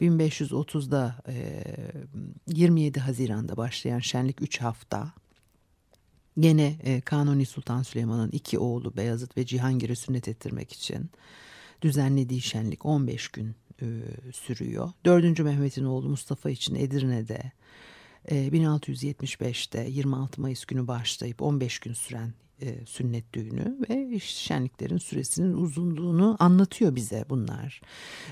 1530'da 0.00 1.16
e, 1.28 1.64
27 2.46 3.00
Haziran'da 3.00 3.56
başlayan 3.56 3.98
şenlik 3.98 4.42
3 4.42 4.60
hafta 4.60 5.12
gene 6.38 6.76
e, 6.82 7.00
Kanuni 7.00 7.46
Sultan 7.46 7.82
Süleyman'ın 7.82 8.30
iki 8.30 8.58
oğlu 8.58 8.96
Beyazıt 8.96 9.36
ve 9.36 9.46
Cihangir'i 9.46 9.96
sünnet 9.96 10.28
ettirmek 10.28 10.72
için 10.72 11.10
düzenlediği 11.82 12.40
şenlik 12.40 12.86
15 12.86 13.28
gün 13.28 13.54
e, 13.82 13.86
sürüyor. 14.32 14.92
4. 15.04 15.40
Mehmet'in 15.40 15.84
oğlu 15.84 16.08
Mustafa 16.08 16.50
için 16.50 16.74
Edirne'de 16.74 17.52
e, 18.28 18.48
1675'te 18.48 19.86
26 19.90 20.40
Mayıs 20.40 20.64
günü 20.64 20.86
başlayıp 20.86 21.42
15 21.42 21.78
gün 21.78 21.92
süren 21.92 22.32
e, 22.62 22.86
sünnet 22.86 23.32
düğünü 23.32 23.76
ve 23.90 24.18
şenliklerin 24.18 24.98
süresinin 24.98 25.52
uzunluğunu 25.52 26.36
anlatıyor 26.38 26.94
bize 26.94 27.24
bunlar. 27.28 27.80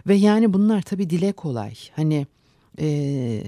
Ve 0.07 0.15
yani 0.15 0.53
bunlar 0.53 0.83
tabii 0.83 1.11
dile 1.11 1.33
kolay. 1.33 1.75
Hani 1.97 2.27
e, 2.79 3.45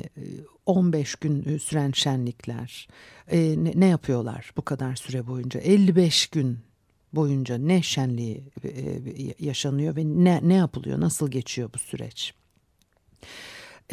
15 0.66 1.14
gün 1.14 1.58
süren 1.58 1.90
şenlikler 1.90 2.88
e, 3.28 3.64
ne, 3.64 3.72
ne 3.74 3.86
yapıyorlar 3.86 4.52
bu 4.56 4.62
kadar 4.62 4.96
süre 4.96 5.26
boyunca 5.26 5.60
55 5.60 6.26
gün 6.26 6.58
boyunca 7.16 7.58
ne 7.58 7.82
şenliği 7.82 8.42
e, 8.64 8.70
yaşanıyor 9.38 9.96
ve 9.96 10.04
ne, 10.04 10.40
ne 10.42 10.54
yapılıyor 10.54 11.00
nasıl 11.00 11.30
geçiyor 11.30 11.70
bu 11.74 11.78
süreç? 11.78 12.34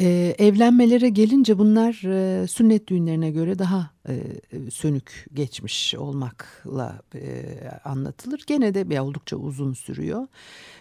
Ee, 0.00 0.34
evlenmelere 0.38 1.08
gelince 1.08 1.58
bunlar 1.58 2.02
e, 2.04 2.46
sünnet 2.46 2.88
düğünlerine 2.88 3.30
göre 3.30 3.58
daha 3.58 3.90
e, 4.08 4.14
sönük 4.70 5.26
geçmiş 5.34 5.94
olmakla 5.94 7.02
e, 7.14 7.44
anlatılır. 7.84 8.42
Gene 8.46 8.74
de 8.74 8.90
bir 8.90 8.98
oldukça 8.98 9.36
uzun 9.36 9.72
sürüyor. 9.72 10.26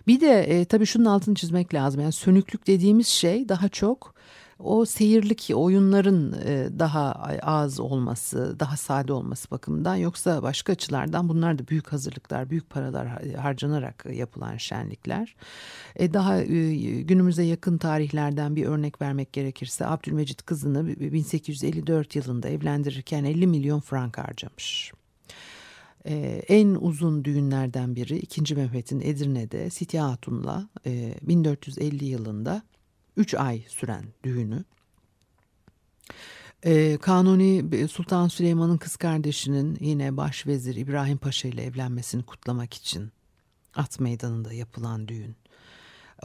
Bir 0.08 0.22
de 0.22 0.44
e, 0.44 0.66
tabii 0.66 0.86
şunun 0.86 1.06
altını 1.06 1.36
çizmek 1.36 1.74
lazım. 1.74 2.02
Yani 2.02 2.12
sönüklük 2.12 2.68
dediğimiz 2.68 3.08
şey 3.08 3.50
daha 3.50 3.70
çok 3.70 4.16
o 4.60 4.86
seyirlik 4.86 5.52
oyunların 5.54 6.34
e, 6.46 6.80
daha 6.80 7.12
az 7.42 7.80
olması, 7.80 8.60
daha 8.60 8.78
sade 8.78 9.14
olması 9.14 9.52
bakımından 9.52 9.96
yoksa 9.96 10.44
başka 10.44 10.74
açılardan 10.74 11.30
bunlar 11.30 11.60
da 11.60 11.68
büyük 11.68 11.94
hazırlıklar, 11.94 12.50
büyük 12.50 12.70
paralar 12.70 13.36
harcanarak 13.36 14.06
yapılan 14.14 14.58
şenlikler. 14.58 15.36
E, 15.96 16.14
daha 16.14 16.40
e, 16.40 16.72
günümüze 17.02 17.44
yakın 17.44 17.78
tarihlerden 17.78 18.56
bir 18.56 18.66
örnek 18.66 19.02
vermek 19.02 19.34
gerekirse 19.34 19.88
Abdülmecit 19.88 20.46
kızını 20.46 20.88
1854 20.88 22.16
yılında 22.16 22.50
evlendirirken 22.50 23.24
50 23.24 23.48
milyon 23.48 23.80
frank 23.80 24.18
harcamış. 24.18 24.92
Ee, 26.06 26.44
en 26.48 26.76
uzun 26.76 27.26
düğünlerden 27.26 27.96
biri 27.96 28.18
2. 28.18 28.56
Mehmet'in 28.56 29.02
Edirne'de 29.02 29.70
Siti 29.70 30.00
Hatun'la 30.00 30.70
e, 30.86 31.14
1450 31.22 32.06
yılında 32.06 32.62
3 33.18 33.34
ay 33.34 33.64
süren 33.68 34.06
düğünü. 34.24 34.64
Ee, 36.66 36.98
Kanuni 37.02 37.88
Sultan 37.88 38.28
Süleyman'ın 38.28 38.78
kız 38.78 38.96
kardeşinin 38.96 39.78
yine 39.80 40.18
başvezir 40.18 40.76
İbrahim 40.76 41.18
Paşa 41.18 41.48
ile 41.48 41.64
evlenmesini 41.64 42.24
kutlamak 42.24 42.74
için 42.74 43.12
At 43.76 44.00
Meydanı'nda 44.00 44.54
yapılan 44.54 45.08
düğün. 45.08 45.36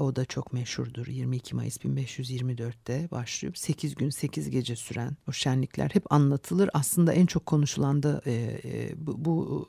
O 0.01 0.17
da 0.17 0.25
çok 0.25 0.53
meşhurdur. 0.53 1.07
22 1.07 1.57
Mayıs 1.57 1.77
1524'te 1.77 3.09
başlıyor. 3.11 3.55
8 3.55 3.95
gün 3.95 4.11
8 4.11 4.51
gece 4.51 4.77
süren 4.77 5.17
o 5.29 5.33
şenlikler 5.33 5.91
hep 5.91 6.13
anlatılır. 6.13 6.71
Aslında 6.73 7.13
en 7.13 7.27
çok 7.27 7.47
konuşulan 7.47 8.03
da 8.03 8.23
e, 8.27 8.33
e, 8.65 8.93
bu, 8.97 9.25
bu 9.25 9.69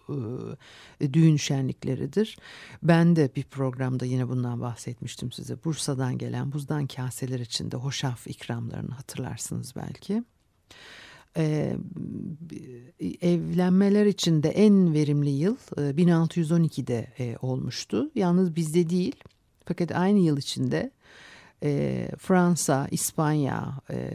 e, 1.02 1.14
düğün 1.14 1.36
şenlikleridir. 1.36 2.38
Ben 2.84 3.16
de 3.16 3.30
bir 3.36 3.44
programda 3.44 4.06
yine 4.06 4.30
bundan 4.30 4.62
bahsetmiştim 4.62 5.32
size. 5.32 5.64
Bursa'dan 5.64 6.18
gelen 6.18 6.52
buzdan 6.52 6.88
kaseler 6.88 7.40
içinde 7.40 7.78
hoşaf 7.78 8.28
ikramlarını 8.28 8.92
hatırlarsınız 8.92 9.74
belki. 9.76 10.24
Ee, 11.38 11.78
evlenmeler 13.22 14.06
içinde 14.06 14.50
en 14.50 14.94
verimli 14.94 15.30
yıl 15.30 15.56
1612'de 15.78 17.14
e, 17.20 17.38
olmuştu. 17.42 18.12
Yalnız 18.16 18.56
bizde 18.56 18.90
değil 18.90 19.16
fakat 19.70 19.92
aynı 19.92 20.20
yıl 20.20 20.38
içinde 20.38 20.92
e, 21.64 22.08
Fransa, 22.18 22.88
İspanya, 22.92 23.74
e, 23.90 24.12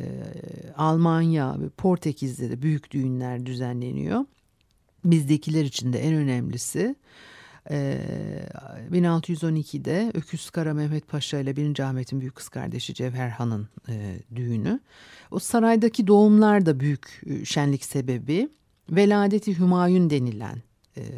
Almanya 0.76 1.60
ve 1.60 1.68
Portekiz'de 1.68 2.50
de 2.50 2.62
büyük 2.62 2.90
düğünler 2.90 3.46
düzenleniyor. 3.46 4.24
Bizdekiler 5.04 5.64
için 5.64 5.92
de 5.92 5.98
en 5.98 6.14
önemlisi 6.14 6.96
e, 7.70 7.98
1612'de 8.92 10.10
Öküz 10.14 10.50
Kara 10.50 10.74
Mehmet 10.74 11.08
Paşa 11.08 11.38
ile 11.38 11.56
1. 11.56 11.80
Ahmet'in 11.80 12.20
büyük 12.20 12.34
kız 12.34 12.48
kardeşi 12.48 12.94
Cevher 12.94 13.28
Han'ın 13.28 13.68
e, 13.88 14.18
düğünü. 14.36 14.80
O 15.30 15.38
saraydaki 15.38 16.06
doğumlar 16.06 16.66
da 16.66 16.80
büyük 16.80 17.22
e, 17.26 17.44
şenlik 17.44 17.84
sebebi. 17.84 18.48
Veladeti 18.90 19.58
Hümayun 19.58 20.10
denilen 20.10 20.62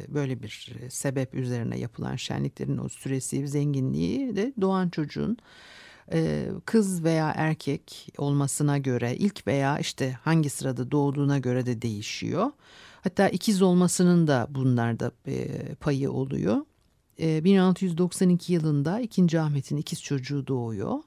böyle 0.08 0.42
bir 0.42 0.72
e, 0.82 0.90
sebep 0.90 1.34
üzerine 1.34 1.78
yapılan 1.78 2.16
şenliklerin 2.16 2.78
o 2.78 2.88
süresi 2.88 3.48
zenginliği 3.48 4.36
de 4.36 4.52
doğan 4.60 4.88
çocuğun 4.88 5.36
e, 6.12 6.48
kız 6.64 7.04
veya 7.04 7.32
erkek 7.36 8.08
olmasına 8.18 8.78
göre 8.78 9.16
ilk 9.16 9.46
veya 9.46 9.78
işte 9.78 10.18
hangi 10.22 10.50
sırada 10.50 10.90
doğduğuna 10.90 11.38
göre 11.38 11.66
de 11.66 11.82
değişiyor. 11.82 12.50
Hatta 13.00 13.28
ikiz 13.28 13.62
olmasının 13.62 14.26
da 14.26 14.46
bunlarda 14.50 15.12
payı 15.80 16.10
oluyor. 16.10 16.56
1692 17.18 18.52
yılında 18.52 19.00
2. 19.00 19.40
Ahmet'in 19.40 19.76
ikiz 19.76 20.02
çocuğu 20.02 20.46
doğuyor. 20.46 20.98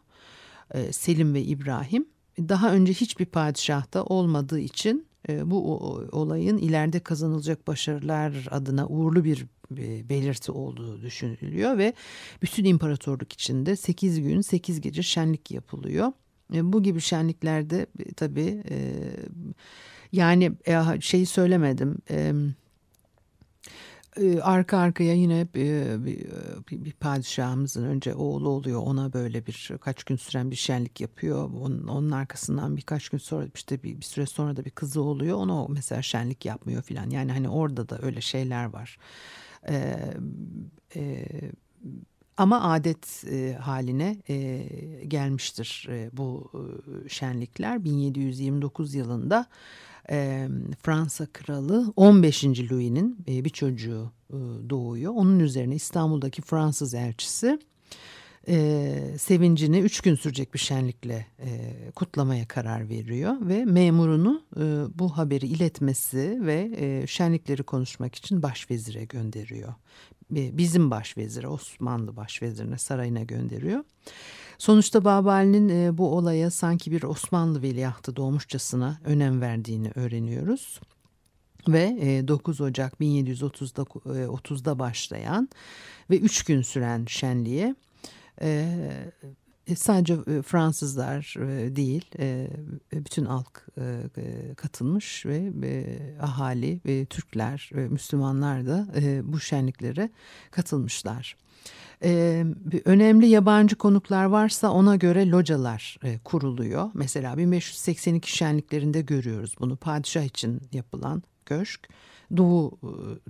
Selim 0.91 1.33
ve 1.33 1.41
İbrahim. 1.41 2.05
Daha 2.39 2.73
önce 2.73 2.93
hiçbir 2.93 3.25
padişahta 3.25 4.03
olmadığı 4.03 4.59
için 4.59 4.99
e, 4.99 5.08
bu 5.45 5.73
olayın 6.11 6.57
ileride 6.57 6.99
kazanılacak 6.99 7.67
başarılar 7.67 8.47
adına 8.51 8.87
uğurlu 8.87 9.23
bir 9.23 9.45
e, 9.77 10.09
belirti 10.09 10.51
olduğu 10.51 11.01
düşünülüyor 11.01 11.77
ve 11.77 11.93
bütün 12.41 12.65
imparatorluk 12.65 13.33
içinde 13.33 13.75
8 13.75 14.21
gün 14.21 14.41
8 14.41 14.81
gece 14.81 15.03
şenlik 15.03 15.51
yapılıyor. 15.51 16.11
E, 16.53 16.73
bu 16.73 16.83
gibi 16.83 17.01
şenliklerde 17.01 17.85
tabii 18.15 18.63
yani 20.11 20.51
şeyi 20.99 21.25
söylemedim 21.25 21.97
ee, 24.19 24.41
arka 24.41 24.77
arkaya 24.77 25.13
yine 25.13 25.47
bir, 25.53 26.05
bir, 26.05 26.85
bir 26.85 26.91
padişahımızın 26.91 27.83
önce 27.85 28.15
oğlu 28.15 28.49
oluyor. 28.49 28.81
Ona 28.85 29.13
böyle 29.13 29.45
bir 29.45 29.71
kaç 29.81 30.03
gün 30.03 30.15
süren 30.15 30.51
bir 30.51 30.55
şenlik 30.55 31.01
yapıyor. 31.01 31.49
Onun, 31.61 31.87
onun 31.87 32.11
arkasından 32.11 32.77
birkaç 32.77 33.09
gün 33.09 33.17
sonra 33.17 33.47
işte 33.55 33.83
bir, 33.83 33.97
bir 33.97 34.05
süre 34.05 34.25
sonra 34.25 34.55
da 34.55 34.65
bir 34.65 34.71
kızı 34.71 35.01
oluyor. 35.01 35.37
Ona 35.37 35.67
mesela 35.67 36.01
şenlik 36.01 36.45
yapmıyor 36.45 36.81
filan. 36.83 37.09
Yani 37.09 37.31
hani 37.31 37.49
orada 37.49 37.89
da 37.89 37.99
öyle 38.01 38.21
şeyler 38.21 38.65
var. 38.65 38.97
Ee, 39.69 40.13
e, 40.95 41.25
ama 42.37 42.71
adet 42.71 43.23
e, 43.31 43.53
haline 43.53 44.17
e, 44.29 44.65
gelmiştir 45.07 45.87
e, 45.89 46.09
bu 46.13 46.51
e, 46.53 47.09
şenlikler. 47.09 47.83
1729 47.83 48.93
yılında 48.93 49.45
e, 50.11 50.47
Fransa 50.81 51.25
kralı 51.25 51.93
15. 51.95 52.43
Louis'nin 52.43 53.17
e, 53.27 53.45
bir 53.45 53.49
çocuğu 53.49 54.11
e, 54.29 54.35
doğuyor. 54.69 55.13
Onun 55.15 55.39
üzerine 55.39 55.75
İstanbul'daki 55.75 56.41
Fransız 56.41 56.93
elçisi 56.93 57.59
e, 58.47 59.15
sevincini 59.17 59.79
üç 59.79 60.01
gün 60.01 60.15
sürecek 60.15 60.53
bir 60.53 60.59
şenlikle 60.59 61.25
e, 61.39 61.75
kutlamaya 61.95 62.47
karar 62.47 62.89
veriyor 62.89 63.35
ve 63.41 63.65
memurunu 63.65 64.43
e, 64.57 64.61
bu 64.99 65.17
haberi 65.17 65.45
iletmesi 65.45 66.39
ve 66.41 66.71
e, 66.77 67.07
şenlikleri 67.07 67.63
konuşmak 67.63 68.15
için 68.15 68.43
başvezire 68.43 69.05
gönderiyor. 69.05 69.73
E, 70.35 70.57
bizim 70.57 70.91
başvezire 70.91 71.47
Osmanlı 71.47 72.15
başvezirine 72.15 72.77
sarayına 72.77 73.23
gönderiyor. 73.23 73.83
Sonuçta 74.59 75.03
Babali'nin 75.03 75.69
e, 75.69 75.97
bu 75.97 76.15
olaya 76.15 76.51
sanki 76.51 76.91
bir 76.91 77.03
Osmanlı 77.03 77.61
veliahtı 77.61 78.15
doğmuşçasına 78.15 78.99
önem 79.05 79.41
verdiğini 79.41 79.91
öğreniyoruz. 79.95 80.79
Ve 81.67 81.97
e, 82.01 82.27
9 82.27 82.61
Ocak 82.61 82.93
1730'da 82.93 83.81
e, 84.19 84.25
30'da 84.25 84.79
başlayan 84.79 85.49
ve 86.09 86.19
3 86.19 86.43
gün 86.43 86.61
süren 86.61 87.05
şenliğe 87.05 87.75
e, 88.41 88.67
e 89.67 89.75
sadece 89.75 90.13
e, 90.13 90.41
Fransızlar 90.41 91.35
e, 91.39 91.75
değil 91.75 92.05
bütün 92.93 93.25
halk 93.25 93.67
katılmış 94.57 95.25
ve 95.25 95.99
ahali 96.21 96.81
ve 96.85 97.05
Türkler 97.05 97.69
Müslümanlar 97.73 98.67
da 98.67 98.87
bu 99.23 99.39
şenliklere 99.39 100.09
katılmışlar 100.51 101.35
e, 102.03 102.45
önemli 102.85 103.27
yabancı 103.27 103.75
konuklar 103.75 104.25
varsa 104.25 104.71
ona 104.71 104.95
göre 104.95 105.29
localar 105.29 105.97
kuruluyor. 106.23 106.91
Mesela 106.93 107.37
1582 107.37 108.37
şenliklerinde 108.37 109.01
görüyoruz 109.01 109.55
bunu 109.59 109.75
padişah 109.75 110.23
için 110.23 110.61
yapılan 110.71 111.23
köşk. 111.45 111.89
Doğu 112.37 112.79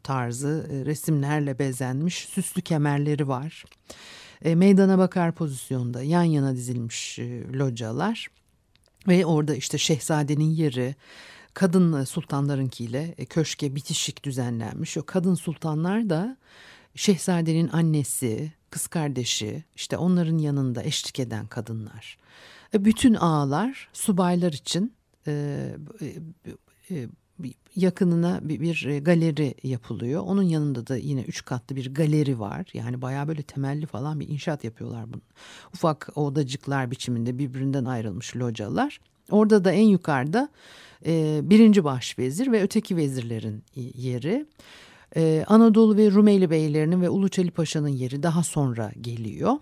tarzı 0.03 0.67
resimlerle 0.85 1.59
bezenmiş 1.59 2.15
süslü 2.15 2.61
kemerleri 2.61 3.27
var. 3.27 3.65
Meydana 4.45 4.97
bakar 4.97 5.31
pozisyonda 5.31 6.03
yan 6.03 6.23
yana 6.23 6.55
dizilmiş 6.55 7.19
localar 7.53 8.27
ve 9.07 9.25
orada 9.25 9.55
işte 9.55 9.77
şehzadenin 9.77 10.49
yeri 10.49 10.95
kadın 11.53 12.03
sultanlarınkiyle 12.03 13.15
köşke 13.29 13.75
bitişik 13.75 14.23
düzenlenmiş. 14.23 14.97
O 14.97 15.05
kadın 15.05 15.35
sultanlar 15.35 16.09
da 16.09 16.37
şehzadenin 16.95 17.67
annesi, 17.67 18.53
kız 18.69 18.87
kardeşi, 18.87 19.63
işte 19.75 19.97
onların 19.97 20.37
yanında 20.37 20.83
eşlik 20.83 21.19
eden 21.19 21.47
kadınlar. 21.47 22.17
E, 22.73 22.85
bütün 22.85 23.13
ağalar 23.13 23.89
subaylar 23.93 24.53
için 24.53 24.93
e, 25.27 25.75
e, 26.91 27.07
yakınına 27.75 28.39
bir 28.41 28.99
galeri 29.01 29.55
yapılıyor. 29.63 30.21
Onun 30.21 30.43
yanında 30.43 30.87
da 30.87 30.97
yine 30.97 31.21
üç 31.21 31.45
katlı 31.45 31.75
bir 31.75 31.93
galeri 31.93 32.39
var. 32.39 32.65
Yani 32.73 33.01
bayağı 33.01 33.27
böyle 33.27 33.43
temelli 33.43 33.85
falan 33.85 34.19
bir 34.19 34.27
inşaat 34.27 34.63
yapıyorlar 34.63 35.13
bunu. 35.13 35.21
Ufak 35.73 36.09
odacıklar 36.15 36.91
biçiminde 36.91 37.37
birbirinden 37.37 37.85
ayrılmış 37.85 38.35
localar. 38.35 38.99
Orada 39.31 39.65
da 39.65 39.71
en 39.71 39.85
yukarıda 39.85 40.49
birinci 41.49 41.83
başvezir 41.83 42.51
ve 42.51 42.61
öteki 42.61 42.97
vezirlerin 42.97 43.63
yeri. 43.75 44.45
Ee, 45.15 45.45
Anadolu 45.47 45.97
ve 45.97 46.11
Rumeli 46.11 46.49
beylerinin 46.49 47.01
ve 47.01 47.09
Uluçeli 47.09 47.51
Paşa'nın 47.51 47.87
yeri 47.87 48.23
daha 48.23 48.43
sonra 48.43 48.91
geliyor. 49.01 49.53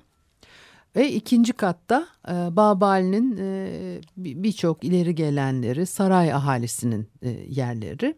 Ve 0.96 1.12
ikinci 1.14 1.54
katta 1.54 2.08
e, 2.28 2.32
Babali'nin 2.32 3.38
e, 3.38 4.02
birçok 4.18 4.84
ileri 4.84 5.16
gelenleri, 5.16 5.86
saray 5.86 6.34
ahalisinin 6.34 7.08
e, 7.22 7.30
yerleri. 7.50 8.16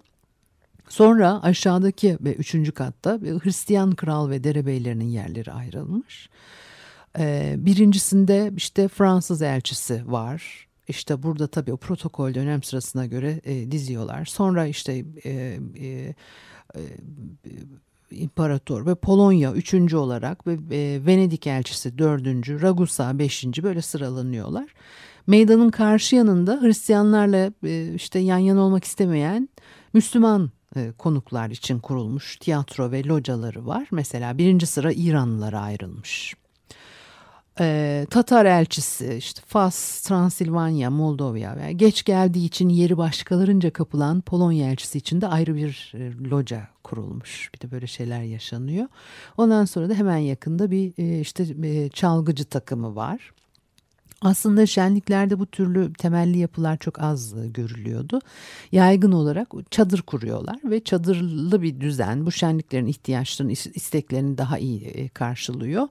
Sonra 0.90 1.44
aşağıdaki 1.44 2.18
ve 2.22 2.34
üçüncü 2.34 2.72
katta 2.72 3.20
Hristiyan 3.44 3.92
kral 3.92 4.30
ve 4.30 4.44
derebeylerinin 4.44 5.10
yerleri 5.10 5.52
ayrılmış. 5.52 6.30
E, 7.20 7.56
birincisinde 7.58 8.52
işte 8.58 8.88
Fransız 8.88 9.42
elçisi 9.42 10.12
var. 10.12 10.68
İşte 10.88 11.24
burada 11.24 11.48
tabii 11.48 11.74
o 11.74 11.78
protokol 11.78 12.34
dönem 12.34 12.64
sırasına 12.64 13.06
göre 13.06 13.42
e, 13.44 13.72
diziyorlar. 13.72 14.26
Sonra 14.26 14.66
işte 14.66 15.06
e, 15.26 15.60
e, 15.80 16.16
imparator 18.12 18.86
ve 18.86 18.96
Polonya 18.96 19.54
üçüncü 19.54 19.98
olarak 19.98 20.48
ve 20.48 20.54
e, 20.72 21.06
Venedik 21.06 21.48
elçisi 21.48 21.98
dördüncü, 21.98 22.62
Ragusa 22.62 23.20
beşinci 23.20 23.64
böyle 23.64 23.82
sıralanıyorlar. 23.82 24.74
Meydanın 25.28 25.70
karşı 25.70 26.16
yanında 26.16 26.62
Hristiyanlarla 26.62 27.52
e, 27.64 27.94
işte 27.94 28.20
yan 28.20 28.38
yana 28.38 28.62
olmak 28.62 28.84
istemeyen 28.84 29.50
Müslüman 29.94 30.52
konuklar 30.98 31.50
için 31.50 31.80
kurulmuş 31.80 32.38
tiyatro 32.38 32.92
ve 32.92 33.04
locaları 33.04 33.66
var. 33.66 33.88
Mesela 33.92 34.38
birinci 34.38 34.66
sıra 34.66 34.92
İranlılara 34.92 35.60
ayrılmış. 35.60 36.36
E, 37.60 38.06
Tatar 38.10 38.46
elçisi 38.46 39.14
işte 39.14 39.42
Fas, 39.46 40.02
Transilvanya, 40.02 40.90
Moldova 40.90 41.56
ve 41.58 41.74
geç 41.74 42.04
geldiği 42.04 42.46
için 42.46 42.70
yeri 42.70 42.98
başkalarınca 42.98 43.74
kapılan 43.74 44.22
Polonya 44.22 44.72
elçisi 44.72 44.98
için 44.98 45.22
de 45.22 45.28
ayrı 45.28 45.56
bir 45.56 45.94
e, 45.96 46.30
loca 46.30 46.68
kurulmuş. 46.84 47.50
Bir 47.56 47.68
de 47.68 47.72
böyle 47.72 47.88
şeyler 47.88 48.22
yaşanıyor. 48.22 48.88
Ondan 49.38 49.66
sonra 49.66 49.90
da 49.90 49.94
hemen 49.94 50.18
yakında 50.18 50.72
bir 50.72 50.94
e, 50.98 51.20
işte 51.20 51.46
e, 51.64 51.90
çalgıcı 51.90 52.46
takımı 52.46 52.96
var. 52.96 53.32
Aslında 54.22 54.66
şenliklerde 54.66 55.40
bu 55.40 55.46
türlü 55.46 55.94
temelli 55.94 56.38
yapılar 56.38 56.78
çok 56.78 57.02
az 57.02 57.34
e, 57.38 57.48
görülüyordu. 57.48 58.20
Yaygın 58.72 59.12
olarak 59.12 59.48
çadır 59.72 60.02
kuruyorlar 60.02 60.60
ve 60.64 60.84
çadırlı 60.84 61.62
bir 61.62 61.80
düzen 61.80 62.26
bu 62.26 62.32
şenliklerin 62.32 62.86
ihtiyaçlarını, 62.86 63.52
isteklerini 63.52 64.38
daha 64.38 64.58
iyi 64.58 64.82
e, 64.82 65.10
karşılıyor. 65.10 65.88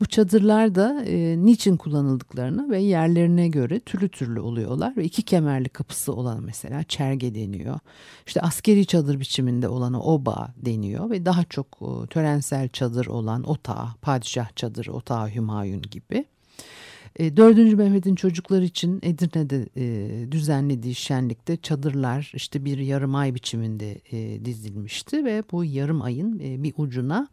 Bu 0.00 0.06
çadırlar 0.06 0.74
da 0.74 1.04
e, 1.04 1.44
niçin 1.44 1.76
kullanıldıklarını 1.76 2.70
ve 2.70 2.80
yerlerine 2.80 3.48
göre 3.48 3.80
türlü 3.80 4.08
türlü 4.08 4.40
oluyorlar 4.40 4.96
ve 4.96 5.04
iki 5.04 5.22
kemerli 5.22 5.68
kapısı 5.68 6.12
olan 6.12 6.42
mesela 6.42 6.82
çerge 6.82 7.34
deniyor. 7.34 7.78
İşte 8.26 8.40
askeri 8.40 8.86
çadır 8.86 9.20
biçiminde 9.20 9.68
olanı 9.68 10.02
oba 10.02 10.54
deniyor 10.56 11.10
ve 11.10 11.26
daha 11.26 11.44
çok 11.44 11.78
törensel 12.10 12.68
çadır 12.68 13.06
olan 13.06 13.42
otağı, 13.42 13.88
padişah 14.02 14.56
çadırı, 14.56 14.92
otağı 14.92 15.34
Hümayun 15.34 15.82
gibi. 15.82 16.24
E, 17.18 17.36
4. 17.36 17.56
Mehmet'in 17.58 18.14
çocuklar 18.14 18.62
için 18.62 19.00
Edirne'de 19.02 19.68
e, 19.76 20.32
düzenlediği 20.32 20.94
şenlikte 20.94 21.56
çadırlar 21.56 22.32
işte 22.34 22.64
bir 22.64 22.78
yarım 22.78 23.14
ay 23.14 23.34
biçiminde 23.34 24.00
e, 24.12 24.44
dizilmişti 24.44 25.24
ve 25.24 25.44
bu 25.52 25.64
yarım 25.64 26.02
ayın 26.02 26.38
e, 26.38 26.62
bir 26.62 26.74
ucuna 26.76 27.28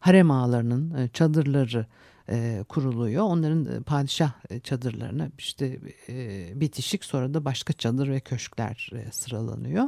harem 0.00 0.30
ağalarının 0.30 0.94
e, 0.94 1.08
çadırları 1.08 1.86
e, 2.30 2.64
kuruluyor. 2.68 3.24
Onların 3.24 3.64
e, 3.64 3.80
padişah 3.80 4.32
e, 4.50 4.60
çadırlarına 4.60 5.30
işte 5.38 5.80
e, 6.08 6.60
bitişik 6.60 7.04
sonra 7.04 7.34
da 7.34 7.44
başka 7.44 7.72
çadır 7.72 8.08
ve 8.08 8.20
köşkler 8.20 8.90
e, 8.92 9.12
sıralanıyor. 9.12 9.84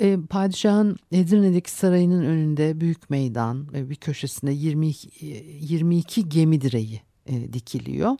E, 0.00 0.18
padişahın 0.30 0.96
Edirne'deki 1.12 1.70
sarayının 1.70 2.24
önünde 2.24 2.80
büyük 2.80 3.10
meydan 3.10 3.72
ve 3.72 3.90
bir 3.90 3.96
köşesinde 3.96 4.52
22, 4.52 5.26
22 5.60 6.28
gemi 6.28 6.60
direği 6.60 7.02
e, 7.26 7.52
dikiliyor. 7.52 8.16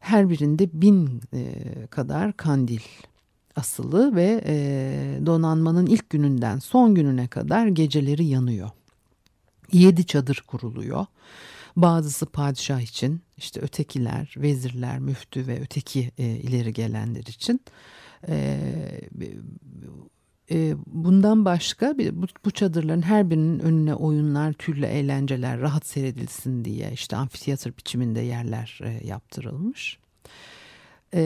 Her 0.00 0.30
birinde 0.30 0.68
bin 0.72 1.20
e, 1.34 1.54
kadar 1.90 2.36
kandil 2.36 2.80
asılı 3.56 4.16
ve 4.16 4.42
e, 4.46 5.26
donanmanın 5.26 5.86
ilk 5.86 6.10
gününden 6.10 6.58
son 6.58 6.94
gününe 6.94 7.28
kadar 7.28 7.66
geceleri 7.66 8.24
yanıyor. 8.24 8.70
Yedi 9.72 10.06
çadır 10.06 10.44
kuruluyor. 10.46 11.06
Bazısı 11.76 12.26
padişah 12.26 12.80
için, 12.80 13.20
işte 13.36 13.60
ötekiler, 13.60 14.34
vezirler, 14.36 14.98
müftü 14.98 15.46
ve 15.46 15.60
öteki 15.60 16.10
e, 16.18 16.24
ileri 16.24 16.72
gelenler 16.72 17.20
için. 17.20 17.60
E, 18.28 18.58
bundan 20.86 21.44
başka 21.44 21.98
bu, 22.44 22.50
çadırların 22.50 23.02
her 23.02 23.30
birinin 23.30 23.58
önüne 23.58 23.94
oyunlar, 23.94 24.52
türlü 24.52 24.86
eğlenceler 24.86 25.60
rahat 25.60 25.86
seyredilsin 25.86 26.64
diye 26.64 26.90
işte 26.92 27.16
amfiteyatr 27.16 27.76
biçiminde 27.78 28.20
yerler 28.20 28.80
e, 28.82 29.06
yaptırılmış. 29.06 29.98
E, 31.14 31.20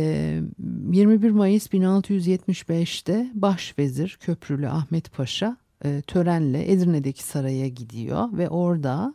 21 0.92 1.30
Mayıs 1.30 1.66
1675'te 1.66 3.30
başvezir 3.34 4.18
Köprülü 4.20 4.68
Ahmet 4.68 5.12
Paşa 5.12 5.56
e, 5.84 6.02
törenle 6.06 6.72
Edirne'deki 6.72 7.22
saraya 7.22 7.68
gidiyor 7.68 8.28
ve 8.32 8.48
orada 8.48 9.14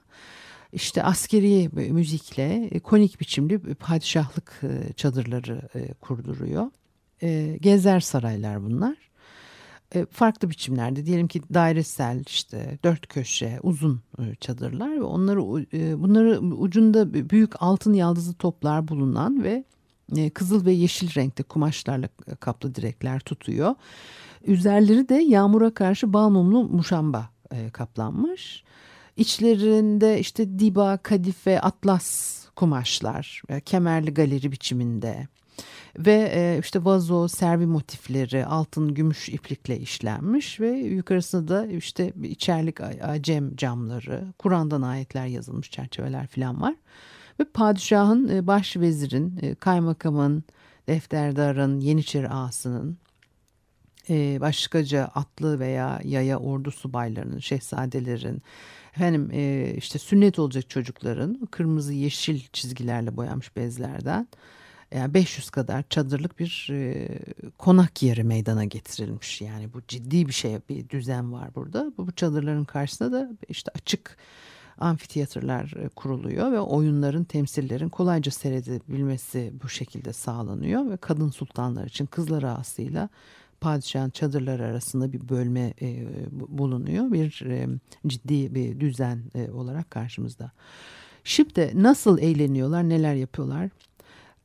işte 0.73 1.03
askeri 1.03 1.69
müzikle 1.73 2.69
e, 2.71 2.79
konik 2.79 3.19
biçimli 3.19 3.59
padişahlık 3.59 4.61
e, 4.63 4.93
çadırları 4.93 5.61
e, 5.75 5.93
kurduruyor. 5.93 6.67
E, 7.23 7.57
gezer 7.61 7.99
saraylar 7.99 8.63
bunlar. 8.63 9.10
E, 9.95 10.05
farklı 10.05 10.49
biçimlerde 10.49 11.05
diyelim 11.05 11.27
ki 11.27 11.41
dairesel 11.53 12.23
işte 12.27 12.77
dört 12.83 13.07
köşe 13.07 13.59
uzun 13.63 14.01
e, 14.19 14.35
çadırlar 14.35 14.95
ve 14.95 15.03
onları 15.03 15.65
e, 15.73 16.01
bunları 16.01 16.39
ucunda 16.39 17.29
büyük 17.29 17.61
altın 17.61 17.93
yaldızlı 17.93 18.33
toplar 18.33 18.87
bulunan 18.87 19.43
ve 19.43 19.63
kızıl 20.33 20.65
ve 20.65 20.71
yeşil 20.71 21.15
renkte 21.15 21.43
kumaşlarla 21.43 22.09
kaplı 22.39 22.75
direkler 22.75 23.19
tutuyor. 23.19 23.75
Üzerleri 24.45 25.09
de 25.09 25.15
yağmura 25.15 25.73
karşı 25.73 26.13
bal 26.13 26.29
muşamba 26.29 27.29
kaplanmış. 27.73 28.63
İçlerinde 29.17 30.19
işte 30.19 30.59
diba, 30.59 30.97
kadife, 30.97 31.61
atlas 31.61 32.39
kumaşlar, 32.55 33.41
kemerli 33.65 34.13
galeri 34.13 34.51
biçiminde 34.51 35.27
ve 35.99 36.31
e, 36.35 36.59
işte 36.61 36.85
vazo, 36.85 37.27
servi 37.27 37.65
motifleri 37.65 38.45
altın 38.45 38.93
gümüş 38.93 39.29
iplikle 39.29 39.79
işlenmiş 39.79 40.59
ve 40.59 40.69
yukarısında 40.69 41.47
da 41.47 41.67
işte 41.67 42.13
içerlik 42.23 42.81
acem 42.81 43.55
camları, 43.55 44.33
Kur'an'dan 44.39 44.81
ayetler 44.81 45.25
yazılmış 45.25 45.71
çerçeveler 45.71 46.27
falan 46.27 46.61
var. 46.61 46.75
Ve 47.39 47.45
padişahın, 47.53 48.29
e, 48.29 48.47
başvezirin, 48.47 49.39
e, 49.41 49.55
kaymakamın, 49.55 50.43
defterdarın, 50.87 51.79
yeniçeri 51.79 52.29
ağasının, 52.29 52.97
e, 54.09 54.41
başkaca 54.41 55.03
atlı 55.05 55.59
veya 55.59 55.99
yaya 56.03 56.39
ordu 56.39 56.71
subaylarının, 56.71 57.39
şehzadelerin, 57.39 58.41
efendim 58.95 59.29
e, 59.33 59.73
işte 59.77 59.99
sünnet 59.99 60.39
olacak 60.39 60.69
çocukların 60.69 61.47
kırmızı 61.51 61.93
yeşil 61.93 62.41
çizgilerle 62.53 63.17
boyanmış 63.17 63.55
bezlerden 63.55 64.27
yani 64.95 65.13
500 65.13 65.49
kadar 65.49 65.83
çadırlık 65.89 66.39
bir 66.39 66.67
e, 66.71 67.07
konak 67.57 68.03
yeri 68.03 68.23
meydana 68.23 68.65
getirilmiş. 68.65 69.41
Yani 69.41 69.73
bu 69.73 69.81
ciddi 69.87 70.27
bir 70.27 70.33
şey, 70.33 70.57
bir 70.69 70.89
düzen 70.89 71.33
var 71.33 71.55
burada. 71.55 71.91
Bu, 71.97 72.07
bu 72.07 72.11
çadırların 72.11 72.65
karşısında 72.65 73.11
da 73.11 73.29
işte 73.49 73.71
açık 73.75 74.17
amfiteyatrlar 74.77 75.73
e, 75.77 75.89
kuruluyor 75.89 76.51
ve 76.51 76.59
oyunların, 76.59 77.23
temsillerin 77.23 77.89
kolayca 77.89 78.31
seyredebilmesi 78.31 79.53
bu 79.63 79.69
şekilde 79.69 80.13
sağlanıyor 80.13 80.89
ve 80.89 80.97
kadın 80.97 81.29
sultanlar 81.29 81.85
için 81.85 82.05
kızlar 82.05 82.43
ağasıyla 82.43 83.09
padişahın 83.61 84.09
çadırları 84.09 84.65
arasında 84.65 85.13
bir 85.13 85.29
bölme 85.29 85.73
e, 85.81 86.05
bulunuyor. 86.31 87.11
Bir 87.11 87.43
e, 87.45 87.67
ciddi 88.07 88.55
bir 88.55 88.79
düzen 88.79 89.23
e, 89.35 89.51
olarak 89.51 89.91
karşımızda. 89.91 90.51
Şimdi 91.23 91.71
nasıl 91.75 92.19
eğleniyorlar, 92.19 92.89
neler 92.89 93.13
yapıyorlar? 93.13 93.69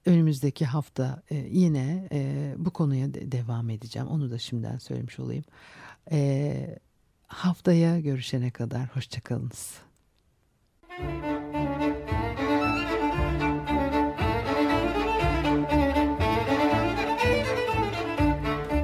Önümüzdeki 0.07 0.67
hafta 0.67 1.23
e, 1.31 1.35
yine 1.35 2.09
e, 2.13 2.55
bu 2.59 2.71
konuya 2.71 3.15
de, 3.15 3.33
devam 3.33 3.71
edeceğim. 3.71 4.09
Onu 4.09 4.31
da 4.31 4.39
şimdiden 4.39 4.79
söylemiş 4.79 5.19
olayım. 5.19 5.45
E, 6.13 6.79
haftaya 7.27 8.01
görüşene 8.01 8.51
kadar 8.51 8.97
hoşçakalınız. 8.97 9.75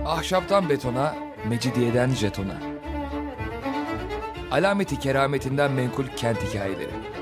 Ahşaptan 0.06 0.68
betona, 0.68 1.14
mecidiyeden 1.48 2.10
jetona. 2.10 2.60
Alameti 4.50 4.98
kerametinden 4.98 5.72
menkul 5.72 6.06
kent 6.16 6.38
hikayeleri. 6.38 7.21